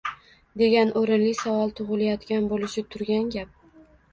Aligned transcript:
degan 0.61 0.93
o‘rinli 1.01 1.35
savol 1.41 1.75
tug‘ilayotgan 1.81 2.51
bo‘lishi 2.55 2.87
turgan 2.97 3.29
gap. 3.37 3.57